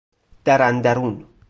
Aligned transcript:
در 0.45 0.61
اندرون 0.61 1.25